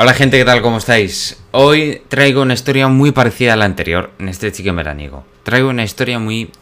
Hola 0.00 0.14
gente, 0.14 0.38
¿qué 0.38 0.44
tal? 0.44 0.62
¿Cómo 0.62 0.78
estáis? 0.78 1.36
Hoy 1.50 2.02
traigo 2.06 2.42
una 2.42 2.54
historia 2.54 2.86
muy 2.86 3.10
parecida 3.10 3.54
a 3.54 3.56
la 3.56 3.64
anterior, 3.64 4.12
en 4.20 4.28
este 4.28 4.52
chicken 4.52 4.76
veraniego. 4.76 5.24
Traigo 5.42 5.70
una 5.70 5.82
historia 5.82 6.20
muy, 6.20 6.52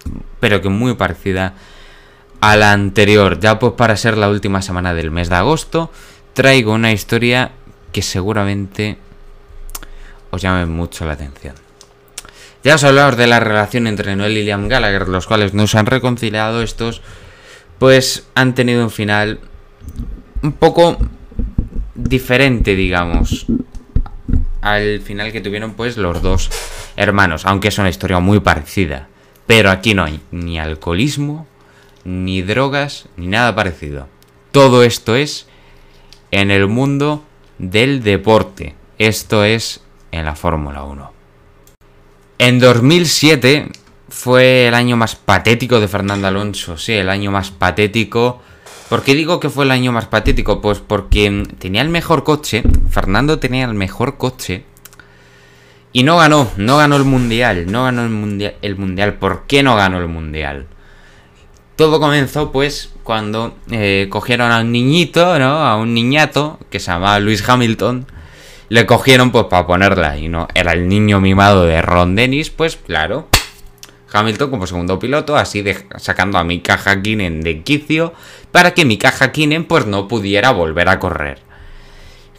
pero 0.41 0.62
que 0.62 0.71
muy 0.71 0.95
parecida 0.95 1.53
a 2.41 2.57
la 2.57 2.72
anterior. 2.72 3.38
Ya 3.38 3.59
pues 3.59 3.75
para 3.75 3.99
ser 3.99 4.17
la 4.17 4.30
última 4.30 4.62
semana 4.62 4.95
del 4.95 5.11
mes 5.11 5.29
de 5.29 5.35
agosto, 5.35 5.93
traigo 6.33 6.72
una 6.72 6.93
historia 6.93 7.51
que 7.93 8.01
seguramente 8.01 8.96
os 10.30 10.41
llame 10.41 10.64
mucho 10.64 11.05
la 11.05 11.12
atención. 11.12 11.57
Ya 12.64 12.77
os 12.77 12.84
hablamos 12.84 13.18
de 13.18 13.27
la 13.27 13.39
relación 13.39 13.87
entre 13.87 14.16
Noel 14.16 14.39
y 14.39 14.45
Liam 14.45 14.66
Gallagher, 14.66 15.09
los 15.09 15.27
cuales 15.27 15.53
no 15.53 15.66
se 15.66 15.77
han 15.77 15.84
reconciliado 15.84 16.62
estos, 16.62 17.03
pues 17.79 18.27
han 18.34 18.55
tenido 18.55 18.82
un 18.82 18.91
final 18.91 19.41
un 20.43 20.53
poco 20.53 20.96
diferente, 21.97 22.77
digamos, 22.77 23.47
al 24.61 25.00
final 25.00 25.32
que 25.32 25.41
tuvieron 25.41 25.75
pues 25.75 25.96
los 25.96 26.23
dos 26.23 26.50
hermanos, 26.96 27.46
aunque 27.46 27.68
es 27.68 27.79
una 27.79 27.91
historia 27.91 28.21
muy 28.21 28.41
parecida. 28.41 29.09
Pero 29.46 29.71
aquí 29.71 29.95
no 29.95 30.04
hay 30.04 30.21
ni 30.31 30.59
alcoholismo, 30.59 31.46
ni 32.05 32.42
drogas, 32.42 33.09
ni 33.17 33.27
nada 33.28 33.55
parecido. 33.55 34.09
Todo 34.51 34.83
esto 34.83 35.14
es 35.14 35.47
en 36.31 36.51
el 36.51 36.67
mundo 36.67 37.25
del 37.59 38.03
deporte. 38.03 38.75
Esto 38.98 39.45
es 39.45 39.83
en 40.11 40.25
la 40.25 40.34
Fórmula 40.34 40.83
1. 40.83 41.12
En 42.39 42.59
2007 42.59 43.70
fue 44.09 44.69
el 44.69 44.75
año 44.75 44.97
más 44.97 45.15
patético 45.17 45.81
de 45.81 45.89
Fernando 45.89 46.27
Alonso, 46.27 46.77
sí, 46.77 46.92
el 46.92 47.09
año 47.09 47.31
más 47.31 47.51
patético 47.51 48.42
¿Por 48.89 49.03
qué 49.03 49.14
digo 49.14 49.41
que 49.41 49.50
fue 49.50 49.64
el 49.64 49.72
año 49.72 49.91
más 49.91 50.06
patético? 50.06 50.61
Pues 50.61 50.78
porque 50.78 51.45
tenía 51.58 51.83
el 51.83 51.89
mejor 51.89 52.22
coche, 52.22 52.62
Fernando 52.89 53.41
tenía 53.41 53.64
el 53.64 53.75
mejor 53.75 54.17
coche 54.17 54.64
y 55.92 56.05
no 56.05 56.19
ganó, 56.19 56.50
no 56.56 56.77
ganó 56.77 56.97
el 56.97 57.05
mundial, 57.05 57.73
no 57.73 57.84
ganó 57.84 58.03
el 58.03 58.11
mundial, 58.11 58.55
el 58.62 58.77
mundial. 58.77 59.14
¿Por 59.14 59.47
qué 59.47 59.64
no 59.64 59.75
ganó 59.75 59.98
el 59.98 60.07
mundial? 60.07 60.67
Todo 61.75 61.98
comenzó 61.98 62.53
pues 62.53 62.92
cuando 63.03 63.57
eh, 63.70 64.07
cogieron 64.09 64.53
a 64.53 64.61
un 64.61 64.70
niñito, 64.70 65.39
¿no? 65.39 65.67
A 65.67 65.77
un 65.77 65.92
niñato 65.92 66.61
que 66.70 66.79
se 66.79 66.92
llamaba 66.92 67.19
Luis 67.19 67.47
Hamilton. 67.48 68.07
Le 68.69 68.87
cogieron 68.87 69.33
pues 69.33 69.47
para 69.47 69.67
ponerla 69.67 70.17
y 70.17 70.29
no 70.29 70.47
era 70.55 70.73
el 70.73 70.87
niño 70.87 71.20
mimado 71.20 71.64
de 71.64 71.83
Ron 71.83 72.14
Dennis, 72.14 72.51
pues 72.51 72.77
claro, 72.77 73.29
Hamilton 74.12 74.51
como 74.51 74.67
segundo 74.67 74.99
piloto, 74.99 75.37
así 75.37 75.62
de, 75.62 75.87
sacando 75.97 76.39
a 76.39 76.45
Mika 76.45 76.75
Hakkinen 76.83 77.41
de 77.43 77.62
quicio 77.62 78.15
para 78.53 78.75
que 78.75 78.85
Mika 78.85 79.13
Hakkinen 79.19 79.65
pues 79.65 79.87
no 79.87 80.09
pudiera 80.09 80.53
volver 80.53 80.89
a 80.89 80.98
correr. 80.98 81.41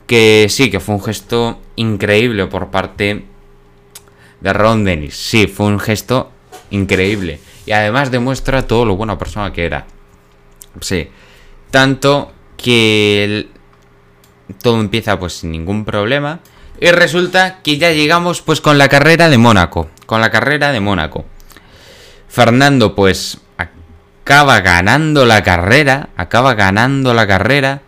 Que 0.06 0.48
sí, 0.50 0.72
que 0.72 0.80
fue 0.80 0.96
un 0.96 1.04
gesto 1.04 1.59
increíble 1.76 2.48
por 2.48 2.72
parte 2.72 3.26
de 4.40 4.54
Ron 4.54 4.86
Dennis. 4.86 5.16
Sí, 5.16 5.48
fue 5.48 5.68
un 5.68 5.80
gesto 5.80 6.32
increíble. 6.70 7.40
Y 7.66 7.72
además 7.74 8.12
demuestra 8.12 8.66
todo 8.66 8.86
lo 8.86 8.96
buena 8.96 9.18
persona 9.18 9.52
que 9.52 9.66
era. 9.66 9.86
Sí. 10.80 11.09
Tanto 11.70 12.31
que 12.56 13.50
todo 14.62 14.80
empieza 14.80 15.20
pues 15.20 15.34
sin 15.34 15.52
ningún 15.52 15.84
problema. 15.84 16.40
Y 16.80 16.92
resulta 16.92 17.62
que 17.62 17.78
ya 17.78 17.92
llegamos 17.92 18.42
pues 18.42 18.62
con 18.62 18.78
la 18.78 18.88
carrera 18.88 19.30
de 19.30 19.38
Mónaco. 19.38 19.90
Con 20.06 20.22
la 20.22 20.31
carrera 20.31 20.72
de 20.72 20.80
Mónaco. 20.80 21.26
Fernando 22.28 22.95
pues 22.95 23.39
acaba 23.58 24.59
ganando 24.61 25.25
la 25.25 25.44
carrera, 25.44 26.09
acaba 26.17 26.53
ganando 26.53 27.14
la 27.14 27.28
carrera. 27.28 27.81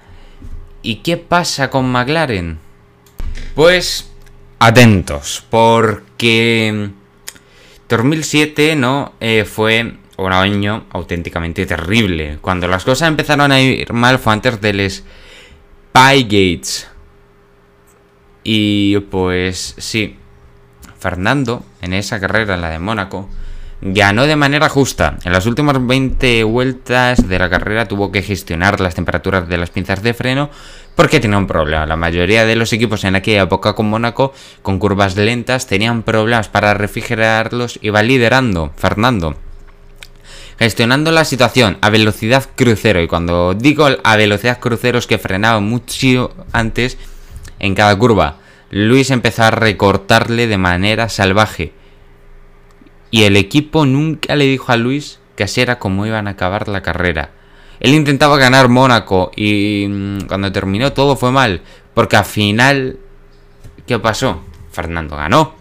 ¿Y 0.81 0.97
qué 0.97 1.17
pasa 1.17 1.69
con 1.69 1.91
McLaren? 1.91 2.59
Pues 3.55 4.09
atentos, 4.59 5.43
porque 5.49 6.91
2007 7.89 8.75
no 8.75 9.13
eh, 9.19 9.45
fue 9.45 9.95
un 10.17 10.33
año 10.33 10.85
auténticamente 10.91 11.65
terrible. 11.65 12.37
Cuando 12.41 12.67
las 12.67 12.83
cosas 12.83 13.07
empezaron 13.07 13.51
a 13.51 13.59
ir 13.59 13.91
mal 13.93 14.19
fue 14.19 14.33
antes 14.33 14.61
del 14.61 14.89
Spygates. 15.91 16.87
Y 18.43 18.97
pues 18.99 19.75
sí, 19.77 20.17
Fernando 20.99 21.65
en 21.81 21.93
esa 21.93 22.19
carrera, 22.19 22.55
en 22.55 22.61
la 22.61 22.69
de 22.69 22.79
Mónaco, 22.79 23.29
ganó 23.81 24.27
de 24.27 24.35
manera 24.35 24.69
justa. 24.69 25.17
En 25.23 25.31
las 25.31 25.45
últimas 25.45 25.85
20 25.85 26.43
vueltas 26.43 27.27
de 27.27 27.39
la 27.39 27.49
carrera 27.49 27.87
tuvo 27.87 28.11
que 28.11 28.21
gestionar 28.21 28.79
las 28.79 28.95
temperaturas 28.95 29.47
de 29.47 29.57
las 29.57 29.69
pinzas 29.69 30.03
de 30.03 30.13
freno 30.13 30.49
porque 30.95 31.19
tenía 31.19 31.37
un 31.37 31.47
problema. 31.47 31.85
La 31.85 31.95
mayoría 31.95 32.45
de 32.45 32.55
los 32.55 32.73
equipos 32.73 33.03
en 33.03 33.15
aquella 33.15 33.43
época 33.43 33.73
con 33.73 33.89
Mónaco, 33.89 34.33
con 34.61 34.79
curvas 34.79 35.15
lentas, 35.15 35.67
tenían 35.67 36.03
problemas 36.03 36.49
para 36.49 36.73
refrigerarlos. 36.73 37.79
Iba 37.81 38.03
liderando 38.03 38.71
Fernando. 38.75 39.35
Gestionando 40.57 41.13
la 41.13 41.23
situación 41.23 41.77
a 41.79 41.89
velocidad 41.89 42.49
crucero. 42.53 43.01
Y 43.01 43.07
cuando 43.07 43.53
digo 43.53 43.87
a 44.03 44.15
velocidad 44.17 44.59
crucero 44.59 44.99
es 44.99 45.07
que 45.07 45.17
frenaba 45.17 45.61
mucho 45.61 46.33
antes 46.51 46.97
en 47.59 47.75
cada 47.75 47.97
curva. 47.97 48.39
Luis 48.69 49.09
empezó 49.09 49.43
a 49.43 49.51
recortarle 49.51 50.47
de 50.47 50.57
manera 50.57 51.07
salvaje 51.07 51.78
y 53.11 53.23
el 53.23 53.37
equipo 53.37 53.85
nunca 53.85 54.35
le 54.35 54.45
dijo 54.45 54.71
a 54.71 54.77
Luis 54.77 55.19
que 55.35 55.43
así 55.43 55.61
era 55.61 55.79
como 55.79 56.05
iban 56.05 56.27
a 56.27 56.31
acabar 56.31 56.67
la 56.67 56.81
carrera. 56.81 57.31
Él 57.79 57.93
intentaba 57.93 58.37
ganar 58.37 58.67
Mónaco 58.67 59.31
y 59.35 59.87
mm, 59.87 60.27
cuando 60.27 60.51
terminó 60.51 60.91
todo 60.93 61.15
fue 61.15 61.31
mal, 61.31 61.61
porque 61.93 62.17
al 62.17 62.25
final, 62.25 62.99
¿qué 63.87 63.97
pasó? 63.99 64.43
Fernando 64.71 65.15
ganó. 65.15 65.55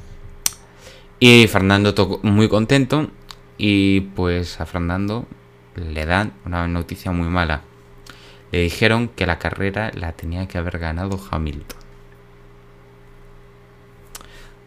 Y 1.20 1.46
Fernando 1.46 1.94
tocó 1.94 2.20
muy 2.22 2.48
contento 2.48 3.10
y 3.56 4.00
pues 4.00 4.60
a 4.60 4.66
Fernando 4.66 5.26
le 5.74 6.06
dan 6.06 6.32
una 6.44 6.66
noticia 6.66 7.12
muy 7.12 7.28
mala. 7.28 7.62
Le 8.50 8.62
dijeron 8.62 9.08
que 9.08 9.26
la 9.26 9.38
carrera 9.38 9.90
la 9.94 10.12
tenía 10.12 10.48
que 10.48 10.58
haber 10.58 10.78
ganado 10.78 11.20
Hamilton. 11.30 11.78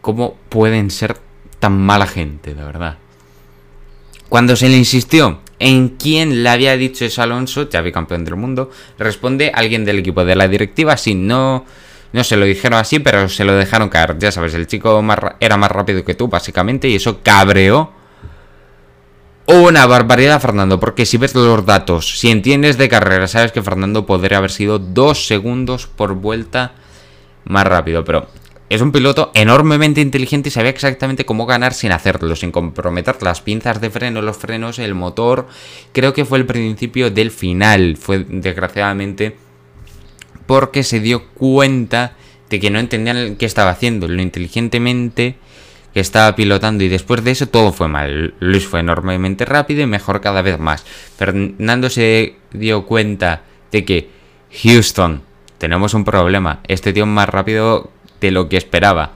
¿Cómo 0.00 0.36
pueden 0.48 0.90
ser 0.90 1.20
tan 1.62 1.78
mala 1.78 2.08
gente, 2.08 2.56
de 2.56 2.64
verdad. 2.64 2.98
Cuando 4.28 4.56
se 4.56 4.68
le 4.68 4.76
insistió 4.76 5.42
en 5.60 5.90
quién 5.90 6.42
le 6.42 6.48
había 6.48 6.76
dicho 6.76 7.04
eso 7.04 7.22
Alonso, 7.22 7.68
ya 7.68 7.88
campeón 7.92 8.24
del 8.24 8.34
mundo, 8.34 8.72
responde 8.98 9.52
alguien 9.54 9.84
del 9.84 10.00
equipo 10.00 10.24
de 10.24 10.34
la 10.34 10.48
directiva, 10.48 10.96
si 10.96 11.14
no, 11.14 11.64
no 12.12 12.24
se 12.24 12.36
lo 12.36 12.46
dijeron 12.46 12.80
así, 12.80 12.98
pero 12.98 13.28
se 13.28 13.44
lo 13.44 13.54
dejaron 13.54 13.90
caer. 13.90 14.18
Ya 14.18 14.32
sabes, 14.32 14.54
el 14.54 14.66
chico 14.66 15.04
era 15.38 15.56
más 15.56 15.70
rápido 15.70 16.04
que 16.04 16.14
tú, 16.14 16.26
básicamente, 16.26 16.88
y 16.88 16.96
eso 16.96 17.20
cabreó 17.22 17.92
una 19.46 19.86
barbaridad, 19.86 20.40
Fernando, 20.40 20.80
porque 20.80 21.06
si 21.06 21.16
ves 21.16 21.32
los 21.36 21.64
datos, 21.64 22.18
si 22.18 22.32
entiendes 22.32 22.76
de 22.76 22.88
carrera, 22.88 23.28
sabes 23.28 23.52
que 23.52 23.62
Fernando 23.62 24.04
podría 24.04 24.38
haber 24.38 24.50
sido 24.50 24.80
dos 24.80 25.28
segundos 25.28 25.86
por 25.86 26.14
vuelta 26.14 26.72
más 27.44 27.64
rápido, 27.68 28.04
pero 28.04 28.26
es 28.72 28.80
un 28.80 28.90
piloto 28.90 29.30
enormemente 29.34 30.00
inteligente 30.00 30.48
y 30.48 30.52
sabía 30.52 30.70
exactamente 30.70 31.26
cómo 31.26 31.44
ganar 31.44 31.74
sin 31.74 31.92
hacerlo, 31.92 32.34
sin 32.36 32.50
comprometer 32.50 33.22
las 33.22 33.42
pinzas 33.42 33.82
de 33.82 33.90
freno, 33.90 34.22
los 34.22 34.38
frenos, 34.38 34.78
el 34.78 34.94
motor. 34.94 35.46
Creo 35.92 36.14
que 36.14 36.24
fue 36.24 36.38
el 36.38 36.46
principio 36.46 37.10
del 37.10 37.30
final, 37.30 37.98
fue 37.98 38.24
desgraciadamente 38.26 39.36
porque 40.46 40.84
se 40.84 41.00
dio 41.00 41.28
cuenta 41.34 42.16
de 42.48 42.60
que 42.60 42.70
no 42.70 42.78
entendían 42.78 43.36
qué 43.36 43.44
estaba 43.44 43.72
haciendo, 43.72 44.08
lo 44.08 44.22
inteligentemente 44.22 45.36
que 45.92 46.00
estaba 46.00 46.34
pilotando 46.34 46.82
y 46.82 46.88
después 46.88 47.22
de 47.22 47.32
eso 47.32 47.48
todo 47.48 47.74
fue 47.74 47.88
mal. 47.88 48.32
Luis 48.40 48.66
fue 48.66 48.80
enormemente 48.80 49.44
rápido 49.44 49.82
y 49.82 49.86
mejor 49.86 50.22
cada 50.22 50.40
vez 50.40 50.58
más. 50.58 50.82
Fernando 51.18 51.90
se 51.90 52.36
dio 52.52 52.86
cuenta 52.86 53.42
de 53.70 53.84
que 53.84 54.08
Houston, 54.62 55.20
tenemos 55.58 55.92
un 55.92 56.04
problema. 56.04 56.60
Este 56.66 56.94
tío 56.94 57.04
es 57.04 57.10
más 57.10 57.28
rápido 57.28 57.91
de 58.22 58.30
lo 58.30 58.48
que 58.48 58.56
esperaba. 58.56 59.12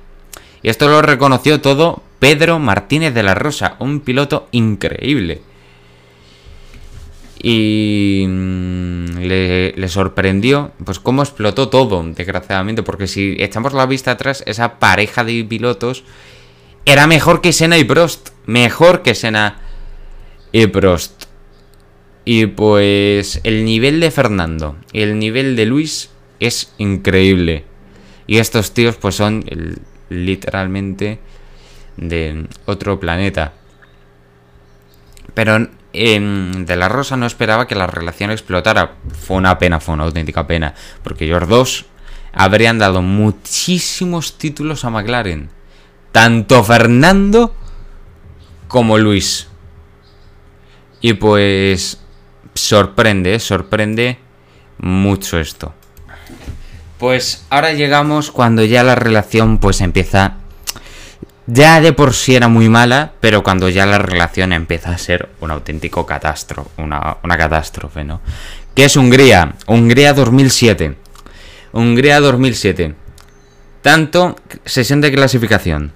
Y 0.62 0.68
esto 0.68 0.88
lo 0.88 1.00
reconoció 1.00 1.60
todo 1.60 2.02
Pedro 2.18 2.58
Martínez 2.58 3.14
de 3.14 3.22
la 3.22 3.34
Rosa, 3.34 3.76
un 3.78 4.00
piloto 4.00 4.48
increíble. 4.50 5.40
Y 7.42 8.24
mm, 8.26 9.18
le, 9.18 9.88
sorprendió 9.88 10.72
pues 10.84 10.98
cómo 10.98 11.22
explotó 11.22 11.68
todo, 11.68 12.02
desgraciadamente, 12.02 12.82
porque 12.82 13.06
si 13.06 13.36
echamos 13.38 13.72
la 13.72 13.86
vista 13.86 14.10
atrás, 14.10 14.42
esa 14.46 14.78
pareja 14.78 15.22
de 15.22 15.44
pilotos 15.44 16.04
era 16.84 17.06
mejor 17.06 17.40
que 17.40 17.52
Sena 17.52 17.78
y 17.78 17.84
Prost, 17.84 18.30
mejor 18.46 19.02
que 19.02 19.14
Sena 19.14 19.60
y 20.50 20.66
Prost. 20.66 21.24
Y 22.24 22.46
pues 22.46 23.40
el 23.44 23.64
nivel 23.64 24.00
de 24.00 24.10
Fernando 24.10 24.76
y 24.92 25.02
el 25.02 25.18
nivel 25.20 25.54
de 25.54 25.66
Luis 25.66 26.10
es 26.40 26.72
increíble. 26.78 27.64
Y 28.26 28.38
estos 28.38 28.74
tíos 28.74 28.96
pues 28.96 29.14
son 29.14 29.44
literalmente 30.08 31.20
de 31.96 32.46
otro 32.66 33.00
planeta. 33.00 33.52
Pero 35.34 35.68
De 35.92 36.76
La 36.76 36.88
Rosa 36.88 37.16
no 37.16 37.26
esperaba 37.26 37.66
que 37.66 37.74
la 37.74 37.86
relación 37.86 38.30
explotara. 38.30 38.96
Fue 39.18 39.36
una 39.36 39.58
pena, 39.58 39.80
fue 39.80 39.94
una 39.94 40.04
auténtica 40.04 40.46
pena. 40.46 40.74
Porque 41.02 41.24
ellos 41.24 41.48
dos 41.48 41.86
habrían 42.32 42.78
dado 42.78 43.00
muchísimos 43.02 44.36
títulos 44.38 44.84
a 44.84 44.90
McLaren. 44.90 45.48
Tanto 46.12 46.62
Fernando 46.64 47.54
como 48.68 48.98
Luis. 48.98 49.48
Y 51.00 51.14
pues 51.14 52.00
sorprende, 52.54 53.38
sorprende 53.38 54.18
mucho 54.78 55.38
esto. 55.38 55.74
Pues 56.98 57.44
ahora 57.50 57.72
llegamos 57.72 58.30
cuando 58.30 58.64
ya 58.64 58.82
la 58.82 58.94
relación 58.94 59.58
pues 59.58 59.80
empieza... 59.80 60.34
Ya 61.48 61.80
de 61.80 61.92
por 61.92 62.12
sí 62.12 62.34
era 62.34 62.48
muy 62.48 62.68
mala, 62.68 63.12
pero 63.20 63.44
cuando 63.44 63.68
ya 63.68 63.86
la 63.86 63.98
relación 63.98 64.52
empieza 64.52 64.90
a 64.90 64.98
ser 64.98 65.28
un 65.40 65.52
auténtico 65.52 66.04
catástrofe, 66.04 66.70
una, 66.78 67.18
una 67.22 67.36
catástrofe, 67.38 68.02
¿no? 68.02 68.20
¿Qué 68.74 68.86
es 68.86 68.96
Hungría? 68.96 69.54
Hungría 69.68 70.12
2007. 70.12 70.96
Hungría 71.72 72.18
2007. 72.18 72.96
Tanto, 73.80 74.34
sesión 74.64 75.00
de 75.00 75.12
clasificación. 75.12 75.92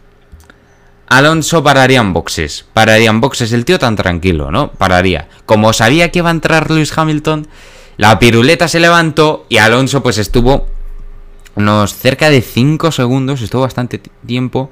Alonso 1.08 1.64
pararía 1.64 1.98
en 1.98 2.12
boxes. 2.12 2.64
Pararía 2.72 3.10
en 3.10 3.20
boxes 3.20 3.52
el 3.52 3.64
tío 3.64 3.80
tan 3.80 3.96
tranquilo, 3.96 4.52
¿no? 4.52 4.70
Pararía. 4.70 5.28
Como 5.44 5.72
sabía 5.72 6.12
que 6.12 6.20
iba 6.20 6.28
a 6.28 6.32
entrar 6.32 6.70
Lewis 6.70 6.96
Hamilton, 6.96 7.48
la 7.96 8.20
piruleta 8.20 8.68
se 8.68 8.78
levantó 8.78 9.44
y 9.48 9.58
Alonso 9.58 10.04
pues 10.04 10.18
estuvo 10.18 10.68
unos 11.62 11.94
cerca 11.94 12.30
de 12.30 12.42
5 12.42 12.92
segundos, 12.92 13.42
estuvo 13.42 13.62
bastante 13.62 14.00
tiempo 14.26 14.70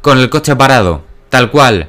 con 0.00 0.18
el 0.18 0.30
coche 0.30 0.56
parado, 0.56 1.02
tal 1.28 1.50
cual. 1.50 1.88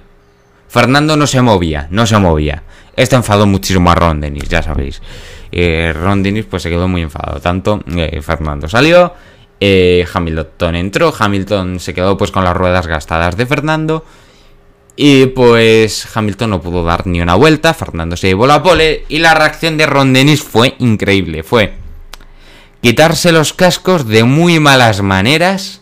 Fernando 0.67 1.15
no 1.15 1.27
se 1.27 1.41
movía, 1.41 1.87
no 1.91 2.07
se 2.07 2.17
movía. 2.17 2.63
Esto 2.95 3.15
enfadó 3.15 3.45
muchísimo 3.45 3.91
a 3.91 3.95
Ron 3.95 4.21
Dennis, 4.21 4.49
ya 4.49 4.63
sabéis. 4.63 5.01
Eh, 5.51 5.93
Ron 5.95 6.23
Dennis 6.23 6.45
pues 6.45 6.63
se 6.63 6.69
quedó 6.69 6.87
muy 6.87 7.01
enfadado. 7.01 7.39
Tanto 7.39 7.83
eh, 7.95 8.21
Fernando 8.21 8.67
salió, 8.67 9.13
eh, 9.59 10.05
Hamilton 10.11 10.75
entró, 10.75 11.13
Hamilton 11.17 11.79
se 11.79 11.93
quedó 11.93 12.17
pues 12.17 12.31
con 12.31 12.43
las 12.43 12.55
ruedas 12.55 12.87
gastadas 12.87 13.37
de 13.37 13.45
Fernando. 13.45 14.05
Y 14.95 15.27
pues 15.27 16.07
Hamilton 16.15 16.51
no 16.51 16.61
pudo 16.61 16.83
dar 16.83 17.07
ni 17.07 17.19
una 17.19 17.35
vuelta, 17.35 17.73
Fernando 17.73 18.15
se 18.15 18.27
llevó 18.27 18.45
la 18.45 18.61
pole 18.61 19.05
y 19.09 19.19
la 19.19 19.33
reacción 19.33 19.75
de 19.75 19.87
Ron 19.87 20.13
Dennis 20.13 20.43
fue 20.43 20.75
increíble. 20.79 21.41
Fue 21.41 21.73
quitarse 22.83 23.31
los 23.31 23.53
cascos 23.53 24.05
de 24.09 24.25
muy 24.25 24.59
malas 24.59 25.01
maneras, 25.01 25.81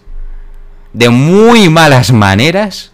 de 0.94 1.10
muy 1.10 1.68
malas 1.68 2.12
maneras, 2.12 2.92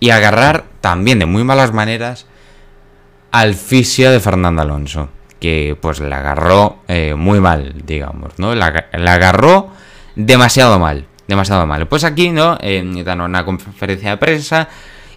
y 0.00 0.08
agarrar 0.08 0.64
también 0.80 1.18
de 1.18 1.26
muy 1.26 1.44
malas 1.44 1.74
maneras 1.74 2.24
al 3.30 3.54
fisio 3.54 4.10
de 4.10 4.20
Fernando 4.20 4.62
Alonso, 4.62 5.10
que 5.38 5.76
pues 5.78 6.00
la 6.00 6.20
agarró 6.20 6.78
eh, 6.88 7.14
muy 7.14 7.40
mal, 7.40 7.74
digamos, 7.84 8.38
¿no? 8.38 8.54
La, 8.54 8.86
agarró 8.94 9.68
demasiado 10.16 10.78
mal, 10.78 11.04
demasiado 11.28 11.66
mal. 11.66 11.88
Pues 11.88 12.04
aquí, 12.04 12.30
¿no? 12.30 12.56
Eh, 12.62 12.82
una 12.82 13.44
conferencia 13.44 14.12
de 14.12 14.16
prensa. 14.16 14.68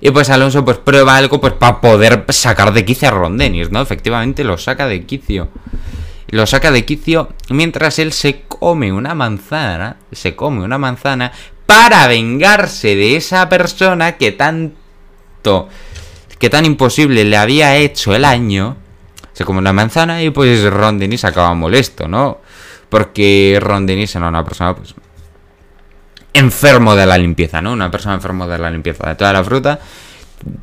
Y 0.02 0.12
pues 0.12 0.30
Alonso 0.30 0.66
pues 0.66 0.80
prueba 0.80 1.16
algo 1.16 1.40
pues 1.40 1.54
para 1.54 1.80
poder 1.80 2.26
sacar 2.28 2.74
de 2.74 2.84
quicio 2.84 3.08
a 3.08 3.12
Ron 3.12 3.38
Dennis, 3.38 3.72
¿no? 3.72 3.80
Efectivamente 3.80 4.44
lo 4.44 4.58
saca 4.58 4.88
de 4.88 5.06
quicio 5.06 5.48
lo 6.34 6.48
saca 6.48 6.72
de 6.72 6.84
quicio 6.84 7.30
mientras 7.50 8.00
él 8.00 8.12
se 8.12 8.42
come 8.48 8.92
una 8.92 9.14
manzana, 9.14 9.98
se 10.12 10.36
come 10.36 10.64
una 10.64 10.80
manzana 10.80 11.32
para 11.68 12.08
vengarse 12.08 12.96
de 12.96 13.16
esa 13.16 13.48
persona 13.50 14.14
que 14.18 14.32
tanto, 14.32 15.70
que 16.40 16.50
tan 16.50 16.66
imposible 16.66 17.24
le 17.24 17.38
había 17.38 17.76
hecho 17.76 18.16
el 18.16 18.26
año. 18.26 18.78
Se 19.34 19.46
come 19.46 19.60
una 19.60 19.74
manzana 19.74 20.24
y 20.24 20.32
pues 20.32 20.64
Ron 20.64 20.98
Denis 20.98 21.24
acaba 21.24 21.54
molesto, 21.54 22.08
¿no? 22.08 22.40
Porque 22.90 23.60
Ron 23.62 23.86
Denis 23.86 24.16
era 24.16 24.28
una 24.28 24.44
persona 24.44 24.76
pues 24.76 24.96
enfermo 26.34 26.96
de 26.96 27.06
la 27.06 27.18
limpieza, 27.20 27.62
¿no? 27.62 27.74
Una 27.74 27.92
persona 27.92 28.16
enfermo 28.16 28.48
de 28.48 28.58
la 28.58 28.72
limpieza 28.72 29.08
de 29.08 29.14
toda 29.14 29.34
la 29.34 29.44
fruta. 29.44 29.80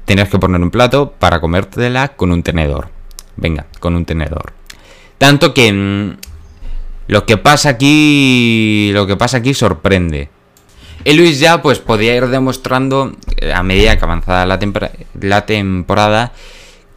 Tenías 0.04 0.28
que 0.28 0.38
poner 0.40 0.60
un 0.60 0.72
plato 0.72 1.12
para 1.12 1.40
comértela 1.40 2.08
con 2.08 2.32
un 2.32 2.42
tenedor. 2.42 2.88
Venga, 3.36 3.66
con 3.78 3.94
un 3.94 4.04
tenedor. 4.04 4.59
Tanto 5.20 5.52
que 5.52 5.70
mm, 5.70 6.16
lo 7.08 7.26
que 7.26 7.36
pasa 7.36 7.68
aquí. 7.68 8.90
Lo 8.94 9.06
que 9.06 9.18
pasa 9.18 9.36
aquí 9.36 9.52
sorprende. 9.52 10.30
Y 11.04 11.12
Luis 11.12 11.38
ya 11.38 11.60
pues 11.60 11.78
podía 11.78 12.16
ir 12.16 12.28
demostrando 12.28 13.12
eh, 13.36 13.52
a 13.52 13.62
medida 13.62 13.98
que 13.98 14.04
avanzaba 14.04 14.46
la, 14.46 14.58
la 15.20 15.44
temporada 15.44 16.32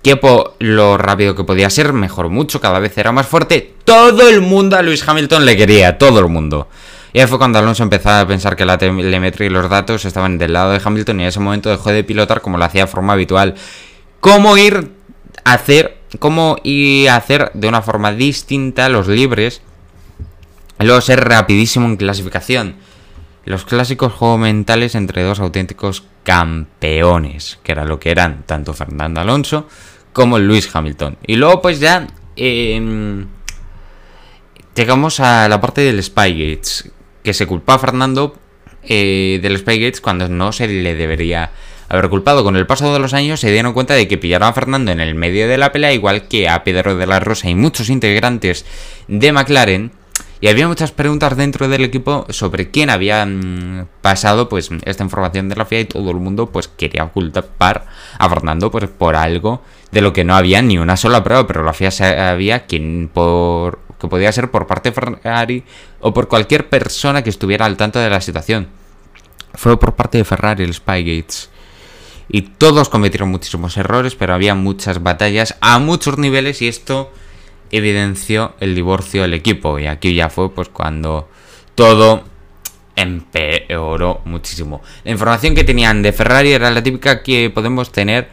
que 0.01 0.19
lo 0.59 0.97
rápido 0.97 1.35
que 1.35 1.43
podía 1.43 1.69
ser, 1.69 1.93
mejor 1.93 2.29
mucho, 2.29 2.61
cada 2.61 2.79
vez 2.79 2.97
era 2.97 3.11
más 3.11 3.27
fuerte. 3.27 3.73
Todo 3.83 4.29
el 4.29 4.39
mundo 4.41 4.77
a 4.77 4.81
Luis 4.81 5.05
Hamilton 5.05 5.45
le 5.45 5.57
quería, 5.57 5.97
todo 5.97 6.19
el 6.19 6.27
mundo. 6.27 6.67
Y 7.11 7.19
ahí 7.19 7.27
fue 7.27 7.37
cuando 7.37 7.59
Alonso 7.59 7.83
empezaba 7.83 8.21
a 8.21 8.27
pensar 8.27 8.55
que 8.55 8.65
la 8.65 8.77
telemetría 8.77 9.47
y 9.47 9.49
los 9.49 9.69
datos 9.69 10.03
estaban 10.05 10.37
del 10.37 10.53
lado 10.53 10.71
de 10.71 10.81
Hamilton 10.83 11.19
y 11.19 11.23
en 11.23 11.29
ese 11.29 11.39
momento 11.39 11.69
dejó 11.69 11.91
de 11.91 12.03
pilotar 12.03 12.41
como 12.41 12.57
lo 12.57 12.65
hacía 12.65 12.85
de 12.85 12.87
forma 12.87 13.13
habitual. 13.13 13.55
¿Cómo 14.19 14.57
ir 14.57 14.91
a 15.43 15.53
hacer 15.53 16.02
cómo 16.19 16.57
y 16.63 17.07
hacer 17.07 17.51
de 17.53 17.67
una 17.67 17.81
forma 17.81 18.11
distinta 18.11 18.89
los 18.89 19.07
libres. 19.07 19.61
Luego 20.79 21.01
ser 21.01 21.23
rapidísimo 21.23 21.85
en 21.85 21.97
clasificación. 21.97 22.75
Los 23.45 23.65
clásicos 23.65 24.13
juegos 24.13 24.39
mentales 24.39 24.95
entre 24.95 25.23
dos 25.23 25.39
auténticos 25.39 26.03
campeones, 26.23 27.59
que 27.63 27.73
era 27.73 27.85
lo 27.85 27.99
que 27.99 28.11
eran 28.11 28.43
tanto 28.45 28.73
Fernando 28.73 29.21
Alonso 29.21 29.67
como 30.13 30.39
Luis 30.39 30.73
Hamilton. 30.73 31.17
Y 31.25 31.35
luego 31.35 31.61
pues 31.61 31.79
ya 31.79 32.07
em, 32.35 33.27
llegamos 34.75 35.19
a 35.19 35.47
la 35.49 35.59
parte 35.59 35.81
del 35.81 36.01
Spygates, 36.01 36.91
que 37.23 37.33
se 37.33 37.47
culpa 37.47 37.75
a 37.75 37.79
Fernando 37.79 38.37
eh, 38.83 39.39
del 39.41 39.57
Spygates 39.57 40.01
cuando 40.01 40.27
no 40.29 40.51
se 40.51 40.67
le 40.67 40.95
debería 40.95 41.51
haber 41.89 42.09
culpado. 42.09 42.43
Con 42.43 42.55
el 42.55 42.67
paso 42.67 42.91
de 42.93 42.99
los 42.99 43.13
años 43.13 43.39
se 43.39 43.51
dieron 43.51 43.73
cuenta 43.73 43.93
de 43.93 44.07
que 44.07 44.17
pillaron 44.17 44.47
a 44.47 44.53
Fernando 44.53 44.91
en 44.91 44.99
el 44.99 45.15
medio 45.15 45.47
de 45.47 45.57
la 45.57 45.71
pelea, 45.71 45.93
igual 45.93 46.27
que 46.27 46.49
a 46.49 46.63
Pedro 46.63 46.95
de 46.95 47.07
la 47.07 47.19
Rosa 47.19 47.49
y 47.49 47.55
muchos 47.55 47.89
integrantes 47.89 48.65
de 49.07 49.31
McLaren. 49.31 49.91
Y 50.41 50.49
había 50.49 50.67
muchas 50.67 50.91
preguntas 50.91 51.37
dentro 51.37 51.69
del 51.69 51.85
equipo 51.85 52.25
sobre 52.27 52.69
quién 52.69 52.89
había 52.89 53.25
mm, 53.25 53.87
pasado 54.01 54.49
pues 54.49 54.69
esta 54.83 55.01
información 55.01 55.47
de 55.47 55.55
la 55.55 55.63
FIA 55.63 55.79
y 55.79 55.85
todo 55.85 56.11
el 56.11 56.17
mundo 56.17 56.51
pues 56.51 56.67
quería 56.67 57.05
ocultar 57.05 57.85
a 58.17 58.29
Fernando 58.29 58.69
pues, 58.69 58.89
por 58.89 59.15
algo 59.15 59.61
de 59.91 60.01
lo 60.01 60.11
que 60.11 60.25
no 60.25 60.35
había 60.35 60.61
ni 60.61 60.77
una 60.77 60.97
sola 60.97 61.23
prueba, 61.23 61.47
pero 61.47 61.63
la 61.63 61.71
FIA 61.71 61.91
sabía 61.91 62.65
quién 62.65 63.09
por 63.13 63.79
que 64.03 64.09
podía 64.09 64.33
ser 64.33 64.51
por 64.51 64.67
parte 64.67 64.89
de 64.89 64.95
Ferrari 64.95 65.63
o 66.01 66.13
por 66.13 66.27
cualquier 66.27 66.67
persona 66.67 67.23
que 67.23 67.29
estuviera 67.29 67.65
al 67.65 67.77
tanto 67.77 67.99
de 67.99 68.09
la 68.09 68.19
situación. 68.19 68.67
Fue 69.53 69.79
por 69.79 69.95
parte 69.95 70.17
de 70.17 70.25
Ferrari 70.25 70.65
el 70.65 70.73
Spygates 70.73 71.49
y 72.29 72.41
todos 72.41 72.89
cometieron 72.89 73.29
muchísimos 73.29 73.77
errores, 73.77 74.15
pero 74.15 74.33
había 74.33 74.55
muchas 74.55 75.03
batallas 75.03 75.55
a 75.61 75.79
muchos 75.79 76.17
niveles 76.17 76.61
y 76.61 76.67
esto 76.67 77.11
evidenció 77.71 78.55
el 78.59 78.75
divorcio 78.75 79.23
del 79.23 79.33
equipo. 79.33 79.79
Y 79.79 79.87
aquí 79.87 80.13
ya 80.13 80.29
fue 80.29 80.53
pues 80.53 80.69
cuando 80.69 81.29
todo 81.75 82.23
empeoró 82.95 84.21
muchísimo. 84.25 84.81
La 85.03 85.11
información 85.11 85.55
que 85.55 85.63
tenían 85.63 86.01
de 86.01 86.13
Ferrari 86.13 86.51
era 86.51 86.71
la 86.71 86.83
típica 86.83 87.23
que 87.23 87.49
podemos 87.49 87.91
tener 87.91 88.29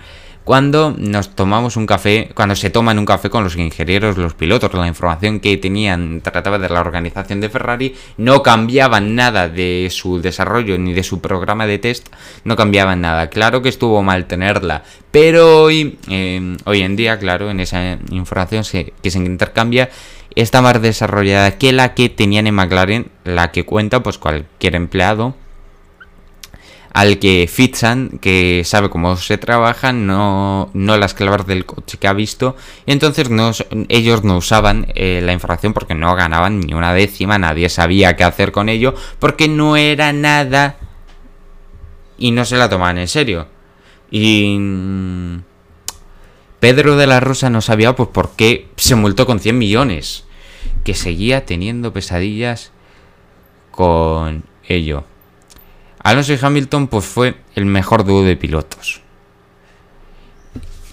cuando 0.51 0.93
nos 0.99 1.37
tomamos 1.37 1.77
un 1.77 1.87
café, 1.87 2.29
cuando 2.35 2.57
se 2.57 2.71
toman 2.71 2.99
un 2.99 3.07
café 3.07 3.31
con 3.31 3.45
los 3.45 3.55
ingenieros, 3.55 4.19
los 4.19 4.35
pilotos, 4.35 4.75
la 4.75 4.89
información 4.89 5.39
que 5.39 5.57
tenían 5.59 6.23
trataba 6.23 6.59
de 6.59 6.69
la 6.69 6.81
organización 6.81 7.41
de 7.41 7.49
Ferrari, 7.49 7.95
no 8.17 8.43
cambiaban 8.43 9.15
nada 9.15 9.49
de 9.49 9.87
su 9.93 10.21
desarrollo 10.21 10.77
ni 10.77 10.93
de 10.93 11.05
su 11.05 11.21
programa 11.21 11.69
de 11.69 11.79
test, 11.79 12.09
no 12.43 12.57
cambiaban 12.57 13.01
nada. 13.01 13.31
Claro 13.31 13.63
que 13.63 13.69
estuvo 13.69 14.03
mal 14.03 14.27
tenerla, 14.27 14.83
pero 15.13 15.63
hoy, 15.63 16.01
em, 16.09 16.57
hoy 16.65 16.81
en 16.81 16.97
día, 16.97 17.17
claro, 17.21 17.49
en 17.49 17.61
esa 17.61 17.99
información 18.11 18.65
que 19.01 19.11
se 19.13 19.19
intercambia, 19.21 19.89
está 20.35 20.63
más 20.63 20.83
desarrollada 20.83 21.59
que 21.59 21.73
la 21.73 21.95
que 21.95 22.09
tenían 22.09 22.49
en 22.49 22.57
McLaren, 22.57 23.07
la 23.23 23.53
que 23.53 23.65
cuenta 23.65 24.03
pues 24.03 24.19
cualquier 24.19 24.75
empleado 24.75 25.37
al 26.93 27.19
que 27.19 27.49
fichan, 27.49 28.19
que 28.21 28.63
sabe 28.65 28.91
cómo 28.91 29.17
se 29.17 29.39
trabaja, 29.39 29.93
no, 29.93 30.71
no 30.75 30.97
las 30.97 31.15
claves 31.15 31.47
del 31.47 31.65
coche 31.65 31.99
que 31.99 32.09
ha 32.09 32.13
visto, 32.13 32.57
y 32.87 32.93
entonces 32.93 33.31
no, 33.31 33.53
ellos 33.89 34.25
no 34.25 34.37
usaban 34.37 34.87
eh, 34.95 35.21
la 35.23 35.33
información 35.33 35.73
porque 35.73 35.95
no 35.95 36.15
ganaban 36.17 36.61
ni 36.61 36.75
una 36.75 36.93
décima, 36.93 37.39
nadie 37.39 37.69
sabía 37.69 38.17
qué 38.17 38.25
hacer 38.25 38.51
con 38.51 38.69
ello, 38.69 38.95
porque 39.19 39.49
no 39.49 39.77
era 39.77 40.13
nada 40.13 40.77
y 42.19 42.33
no 42.33 42.45
se 42.45 42.57
la 42.57 42.69
tomaban 42.69 42.99
en 42.99 43.09
serio. 43.09 43.47
Y 44.11 44.57
mm, 44.59 45.43
Pedro 46.59 46.97
de 46.97 47.07
la 47.07 47.21
Rosa 47.21 47.51
no 47.51 47.61
sabía 47.61 47.95
pues 47.95 48.09
por 48.09 48.31
qué 48.37 48.69
se 48.77 48.97
multó 48.97 49.27
con 49.27 49.39
100 49.39 49.57
millones, 49.57 50.25
que 50.85 50.95
seguía 50.95 51.47
teniendo 51.47 51.93
pesadillas 51.93 52.73
con 53.71 54.45
ello. 54.67 55.05
Alonso 56.03 56.33
y 56.33 56.39
Hamilton 56.41 56.89
pues 56.89 57.05
fue 57.05 57.37
el 57.55 57.67
mejor 57.67 58.05
dúo 58.05 58.23
de 58.23 58.37
pilotos. 58.37 59.03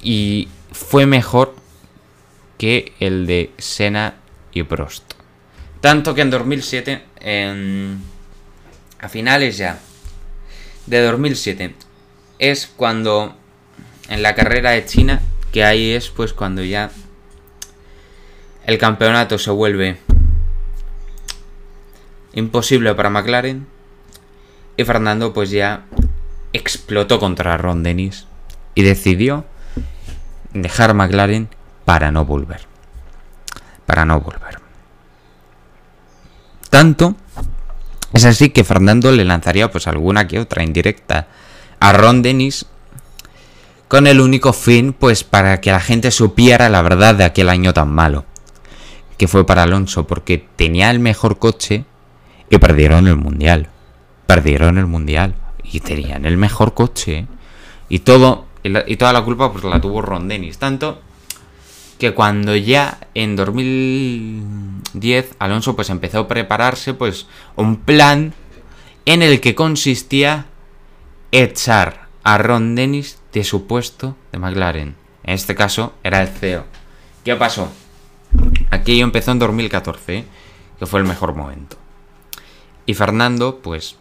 Y 0.02 0.50
fue 0.72 1.06
mejor 1.06 1.56
que 2.58 2.94
el 3.00 3.26
de 3.26 3.52
Senna 3.58 4.16
y 4.52 4.64
Prost. 4.64 5.14
Tanto 5.82 6.14
que 6.14 6.22
en 6.22 6.30
2007, 6.30 7.04
a 9.00 9.10
finales 9.10 9.58
ya 9.58 9.80
de 10.88 11.02
2007, 11.02 11.76
es 12.40 12.68
cuando 12.68 13.36
en 14.10 14.22
la 14.22 14.36
carrera 14.36 14.72
de 14.72 14.86
China, 14.86 15.22
que 15.52 15.64
ahí 15.64 15.92
es 15.92 16.10
pues 16.10 16.34
cuando 16.34 16.64
ya 16.64 16.92
el 18.66 18.78
campeonato 18.78 19.40
se 19.40 19.52
vuelve 19.52 19.98
imposible 22.34 22.94
para 22.94 23.10
McLaren 23.10 23.76
y 24.77 24.84
Fernando 24.84 25.34
pues 25.34 25.50
ya 25.50 25.86
explotó 26.53 27.19
contra 27.19 27.57
Ron 27.57 27.84
Dennis 27.84 28.27
y 28.75 28.84
decidió 28.84 29.46
dejar 30.53 30.93
McLaren 30.93 31.50
para 31.84 32.12
no 32.12 32.25
volver. 32.25 32.62
Para 33.86 34.05
no 34.05 34.22
volver. 34.22 34.60
Tanto 36.69 37.15
es 38.13 38.25
así 38.25 38.51
que 38.51 38.63
Fernando 38.63 39.12
le 39.12 39.25
lanzaría 39.25 39.72
pues 39.72 39.88
alguna 39.88 40.27
que 40.27 40.39
otra 40.39 40.63
indirecta 40.63 41.27
a 41.79 41.93
Ron 41.93 42.22
Dennis 42.22 42.65
con 43.88 44.05
el 44.05 44.22
único 44.22 44.53
fin 44.53 44.93
pues 44.93 45.24
para 45.24 45.60
que 45.60 45.72
la 45.72 45.79
gente 45.79 46.12
supiera 46.12 46.69
la 46.69 46.81
verdad 46.81 47.15
de 47.15 47.24
aquel 47.24 47.50
año 47.50 47.74
tan 47.74 47.89
malo 47.89 48.25
que 49.17 49.27
fue 49.27 49.46
para 49.46 49.63
Alonso 49.63 50.05
porque 50.05 50.46
tenía 50.55 50.91
el 50.91 51.00
mejor 51.00 51.39
coche 51.39 51.86
y 52.50 52.57
perdieron 52.60 53.07
el 53.07 53.15
mundial. 53.15 53.69
Perdieron 54.27 54.77
el 54.77 54.86
mundial 54.86 55.36
y 55.63 55.79
tenían 55.79 56.25
el 56.25 56.38
mejor 56.38 56.74
coche 56.74 57.27
y 57.89 58.00
todo 58.00 58.48
y, 58.63 58.98
toda 58.98 59.13
la 59.13 59.24
culpa 59.24 59.51
pues 59.51 59.63
la 59.63 59.79
tuvo 59.79 60.01
Ron 60.01 60.27
Dennis, 60.27 60.57
tanto 60.57 61.01
que 61.98 62.13
cuando 62.13 62.55
ya 62.55 63.00
en 63.13 63.36
2010 63.36 65.36
Alonso 65.39 65.75
pues 65.75 65.89
empezó 65.89 66.19
a 66.19 66.27
prepararse 66.27 66.93
pues 66.93 67.27
un 67.55 67.77
plan 67.77 68.34
en 69.05 69.24
el 69.24 69.39
que 69.39 69.55
consistía 69.55 70.48
echar 71.31 72.07
a 72.24 72.38
Ron 72.38 72.75
Dennis 72.75 73.19
de 73.31 73.43
su 73.43 73.67
puesto 73.67 74.15
de 74.31 74.39
McLaren. 74.39 74.96
En 75.24 75.34
este 75.34 75.55
caso 75.55 75.93
era 76.03 76.22
el 76.22 76.27
CEO. 76.27 76.65
¿Qué 77.24 77.36
pasó? 77.36 77.72
Aquello 78.69 79.03
empezó 79.03 79.31
en 79.31 79.39
2014, 79.39 80.25
que 80.79 80.86
fue 80.86 81.00
el 81.00 81.05
mejor 81.05 81.36
momento. 81.36 81.77
Y 82.86 82.93
Fernando, 82.93 83.60
pues, 83.60 83.98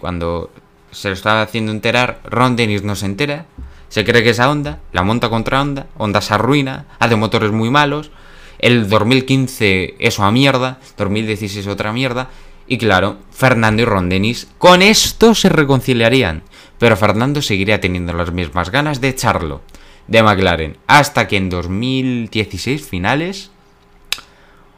cuando 0.00 0.50
se 0.90 1.08
lo 1.08 1.14
estaba 1.14 1.42
haciendo 1.42 1.72
enterar, 1.72 2.20
Ron 2.24 2.56
Dennis 2.56 2.82
no 2.82 2.94
se 2.96 3.06
entera, 3.06 3.46
se 3.88 4.04
cree 4.04 4.22
que 4.22 4.30
es 4.30 4.40
a 4.40 4.50
Honda, 4.50 4.80
la 4.92 5.02
monta 5.02 5.28
contra 5.28 5.60
Honda, 5.60 5.86
Honda 5.96 6.20
se 6.20 6.34
arruina, 6.34 6.86
hace 6.98 7.16
motores 7.16 7.52
muy 7.52 7.70
malos, 7.70 8.10
el 8.58 8.88
2015 8.88 9.96
eso 9.98 10.22
a 10.22 10.30
mierda, 10.30 10.78
2016 10.96 11.66
otra 11.66 11.92
mierda, 11.92 12.28
y 12.66 12.78
claro, 12.78 13.18
Fernando 13.30 13.82
y 13.82 13.84
Ron 13.84 14.08
Dennis 14.08 14.48
con 14.58 14.82
esto 14.82 15.34
se 15.34 15.48
reconciliarían, 15.48 16.42
pero 16.78 16.96
Fernando 16.96 17.42
seguiría 17.42 17.80
teniendo 17.80 18.12
las 18.12 18.32
mismas 18.32 18.70
ganas 18.70 19.00
de 19.00 19.08
echarlo 19.08 19.62
de 20.06 20.22
McLaren, 20.22 20.76
hasta 20.86 21.28
que 21.28 21.36
en 21.36 21.50
2016 21.50 22.86
finales 22.86 23.50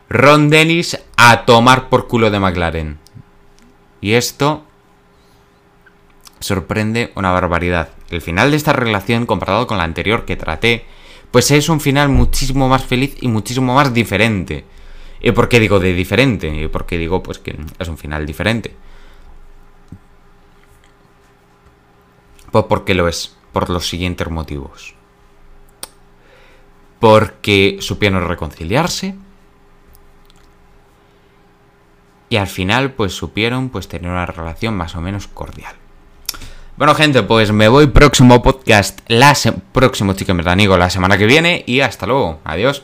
Ron 0.09 0.51
Dennis 0.51 0.99
a 1.17 1.45
tomar 1.45 1.89
por 1.89 2.09
culo 2.09 2.31
de 2.31 2.41
McLaren. 2.41 2.99
Y 4.01 4.13
esto 4.13 4.65
sorprende 6.45 7.11
una 7.15 7.33
barbaridad. 7.33 7.89
El 8.11 8.21
final 8.21 8.51
de 8.51 8.59
esta 8.59 8.75
relación, 8.75 9.25
comparado 9.25 9.67
con 9.67 9.79
la 9.79 9.85
anterior 9.85 10.27
que 10.27 10.37
traté, 10.37 10.85
pues 11.31 11.51
es 11.51 11.69
un 11.71 11.81
final 11.81 12.11
muchísimo 12.11 12.69
más 12.69 12.85
feliz 12.85 13.17
y 13.21 13.29
muchísimo 13.29 13.75
más 13.75 13.95
diferente. 13.95 14.65
¿Y 15.21 15.33
por 15.33 15.49
qué 15.49 15.59
digo 15.59 15.81
de 15.81 15.95
diferente? 15.95 16.49
¿Y 16.49 16.69
por 16.69 16.85
qué 16.85 16.99
digo 16.99 17.23
pues 17.23 17.39
que 17.39 17.57
es 17.79 17.89
un 17.89 17.97
final 17.97 18.27
diferente? 18.27 18.77
Pues 22.51 22.67
porque 22.69 22.95
lo 22.95 23.09
es, 23.09 23.37
por 23.53 23.71
los 23.71 23.89
siguientes 23.89 24.29
motivos. 24.29 24.95
Porque 27.01 27.79
supieron 27.81 28.29
reconciliarse, 28.29 29.15
y 32.29 32.37
al 32.37 32.47
final 32.49 32.93
pues 32.93 33.15
supieron 33.15 33.71
pues 33.71 33.89
tener 33.89 34.11
una 34.11 34.27
relación 34.27 34.77
más 34.77 34.95
o 34.95 35.01
menos 35.01 35.27
cordial. 35.27 35.75
Bueno 36.77 36.97
gente, 36.97 37.23
pues 37.23 37.53
me 37.53 37.69
voy 37.69 37.87
próximo 37.87 38.43
podcast, 38.43 38.99
la 39.07 39.33
próximo 39.71 40.15
Chicken 40.15 40.39
Verdanigo 40.39 40.77
la 40.77 40.91
semana 40.91 41.17
que 41.17 41.27
viene 41.27 41.63
y 41.69 41.81
hasta 41.81 42.05
luego, 42.05 42.41
adiós. 42.43 42.83